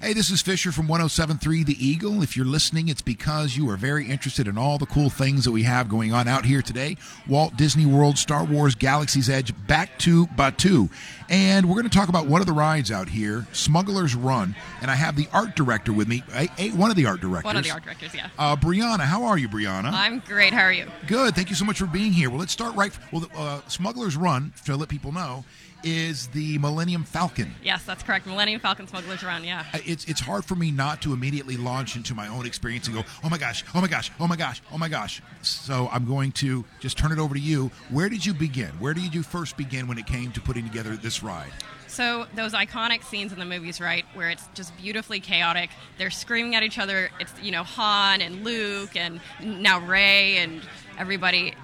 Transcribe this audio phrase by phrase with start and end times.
[0.00, 2.22] Hey, this is Fisher from 1073 The Eagle.
[2.22, 5.50] If you're listening, it's because you are very interested in all the cool things that
[5.50, 6.96] we have going on out here today.
[7.26, 10.88] Walt Disney World, Star Wars, Galaxy's Edge, back to Batuu.
[11.28, 14.54] And we're going to talk about one of the rides out here, Smuggler's Run.
[14.80, 17.46] And I have the art director with me, a, a- one of the art directors.
[17.46, 18.28] One of the art directors, yeah.
[18.38, 19.90] Uh, Brianna, how are you, Brianna?
[19.92, 20.52] I'm great.
[20.52, 20.86] How are you?
[21.08, 21.34] Good.
[21.34, 22.30] Thank you so much for being here.
[22.30, 22.96] Well, let's start right.
[23.12, 25.44] Well, uh, Smuggler's Run, to let people know,
[25.84, 27.54] is the Millennium Falcon.
[27.62, 28.26] Yes, that's correct.
[28.26, 29.64] Millennium Falcon Smugglers Run, yeah.
[29.88, 33.04] It's it's hard for me not to immediately launch into my own experience and go,
[33.24, 35.22] oh my gosh, oh my gosh, oh my gosh, oh my gosh.
[35.42, 37.70] So I'm going to just turn it over to you.
[37.88, 38.68] Where did you begin?
[38.78, 41.50] Where did you first begin when it came to putting together this ride?
[41.86, 45.70] So those iconic scenes in the movies, right, where it's just beautifully chaotic.
[45.96, 47.08] They're screaming at each other.
[47.18, 50.60] It's you know Han and Luke and now Rey and
[50.98, 51.54] everybody.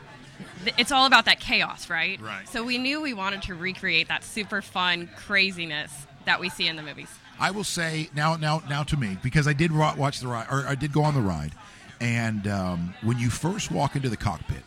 [0.78, 2.18] It's all about that chaos, right?
[2.20, 2.48] Right.
[2.48, 5.92] So we knew we wanted to recreate that super fun craziness
[6.24, 7.10] that we see in the movies.
[7.38, 10.66] I will say now, now, now to me because I did watch the ride, or
[10.66, 11.52] I did go on the ride,
[12.00, 14.62] and um, when you first walk into the cockpit,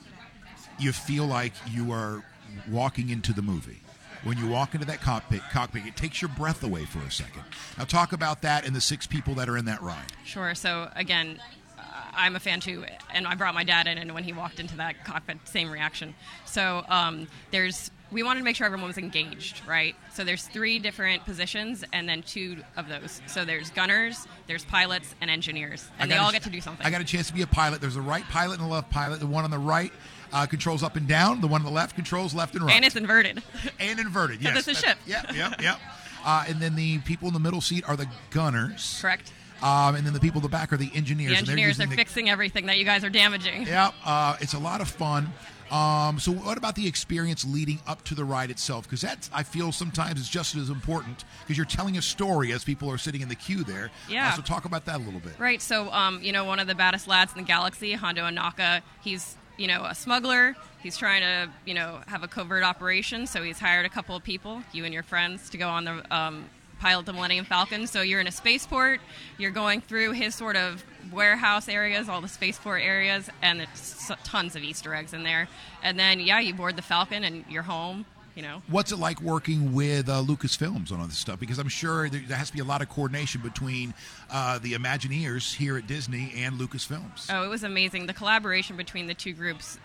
[0.79, 2.23] you feel like you are
[2.69, 3.79] walking into the movie.
[4.23, 7.43] When you walk into that cockpit, cockpit, it takes your breath away for a second.
[7.77, 10.11] Now, talk about that and the six people that are in that ride.
[10.25, 10.55] Sure.
[10.55, 11.39] So again,
[11.77, 11.81] uh,
[12.13, 14.75] I'm a fan too, and I brought my dad in, and when he walked into
[14.77, 16.15] that cockpit, same reaction.
[16.45, 19.95] So um, there's we wanted to make sure everyone was engaged, right?
[20.13, 23.21] So there's three different positions, and then two of those.
[23.27, 26.85] So there's gunners, there's pilots, and engineers, and they all get to do something.
[26.85, 27.81] I got a chance to be a pilot.
[27.81, 29.19] There's a right pilot and a left pilot.
[29.19, 29.91] The one on the right
[30.31, 31.41] uh, controls up and down.
[31.41, 32.75] The one on the left controls left and right.
[32.75, 33.43] and it's inverted.
[33.79, 34.41] and inverted.
[34.41, 34.97] Yes, this is That- ship.
[35.05, 35.79] Yep, yep, yep.
[36.25, 38.99] Uh, and then the people in the middle seat are the gunners.
[39.01, 39.31] Correct.
[39.61, 41.31] Um, and then the people in the back are the engineers.
[41.31, 43.65] The engineers are the- fixing everything that you guys are damaging.
[43.65, 43.93] Yep.
[44.05, 45.29] Uh, it's a lot of fun.
[45.71, 48.85] Um, so, what about the experience leading up to the ride itself?
[48.85, 52.63] Because that's, I feel, sometimes is just as important because you're telling a story as
[52.63, 53.91] people are sitting in the queue there.
[54.09, 54.29] Yeah.
[54.29, 55.37] Uh, so, talk about that a little bit.
[55.39, 55.61] Right.
[55.61, 59.35] So, um, you know, one of the baddest lads in the galaxy, Hondo Ohnaka, he's,
[59.57, 60.55] you know, a smuggler.
[60.81, 63.27] He's trying to, you know, have a covert operation.
[63.27, 66.15] So he's hired a couple of people, you and your friends, to go on the
[66.15, 66.45] um,
[66.79, 67.87] pilot the Millennium Falcon.
[67.87, 68.99] So you're in a spaceport.
[69.37, 74.55] You're going through his sort of warehouse areas, all the spaceport areas, and it's tons
[74.55, 75.47] of Easter eggs in there.
[75.83, 78.05] And then, yeah, you board the Falcon and you're home.
[78.35, 78.61] You know.
[78.67, 81.39] What's it like working with uh, Lucasfilms on all this stuff?
[81.39, 83.95] Because I'm sure there, there has to be a lot of coordination between
[84.29, 87.31] uh, the Imagineers here at Disney and Lucasfilms.
[87.31, 88.05] Oh, it was amazing.
[88.05, 89.79] The collaboration between the two groups,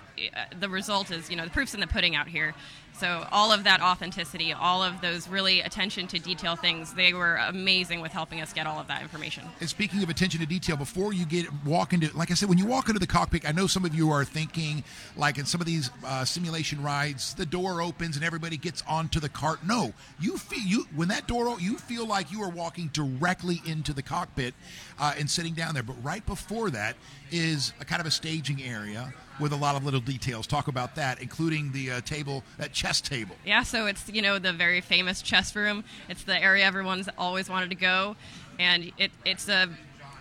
[0.58, 2.54] the result is, you know, the proof's in the pudding out here.
[2.94, 7.36] So all of that authenticity, all of those really attention to detail things, they were
[7.36, 9.44] amazing with helping us get all of that information.
[9.60, 12.58] And speaking of attention to detail, before you get walk into, like I said, when
[12.58, 14.84] you walk into the cockpit, I know some of you are thinking,
[15.16, 19.20] like in some of these uh, simulation rides, the door opens and everybody gets onto
[19.20, 19.60] the cart.
[19.66, 23.92] No, you feel you when that door, you feel like you are walking directly into
[23.92, 24.54] the cockpit
[25.00, 25.82] uh, and sitting down there.
[25.82, 26.96] But right before that
[27.30, 30.46] is a kind of a staging area with a lot of little details.
[30.46, 33.36] Talk about that, including the uh, table, that chess table.
[33.44, 35.84] Yeah, so it's, you know, the very famous chess room.
[36.08, 38.16] It's the area everyone's always wanted to go.
[38.58, 39.68] And it, it's a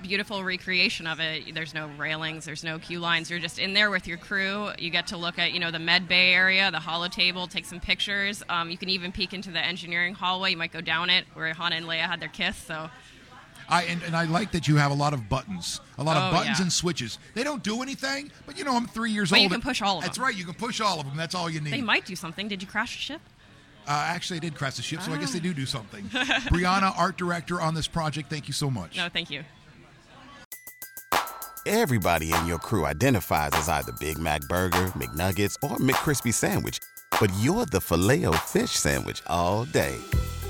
[0.02, 1.54] beautiful recreation of it.
[1.54, 3.30] There's no railings, there's no queue lines.
[3.30, 4.70] You're just in there with your crew.
[4.80, 7.66] You get to look at, you know, the med bay area, the hollow table, take
[7.66, 8.44] some pictures.
[8.50, 10.52] Um, you can even peek into the engineering hallway.
[10.52, 12.58] You might go down it where Han and Leia had their kiss.
[12.58, 12.90] So
[13.70, 16.24] I and, and I like that you have a lot of buttons, a lot of
[16.34, 16.64] Oh, buttons yeah.
[16.64, 17.18] and switches.
[17.34, 19.52] They don't do anything, but you know I'm three years But you old.
[19.54, 20.08] can push all of them.
[20.08, 20.26] That's them.
[20.26, 20.36] right.
[20.36, 21.16] You can push all of them.
[21.18, 21.74] That's all you need.
[21.74, 22.48] they might do something.
[22.48, 23.22] Did you crash a ship?
[23.88, 25.44] Uh, actually, I did crash the ship, so I guess they Ah.
[25.44, 26.04] do do something.
[26.50, 28.30] Brianna, art director on this project.
[28.30, 28.96] Thank you so much.
[28.98, 29.44] No, thank you.
[31.66, 36.80] Everybody in your crew identifies as either Big Mac Burger, McNuggets, or McCrispy Sandwich.
[37.20, 39.96] But you're the Filet-O-Fish Sandwich all day.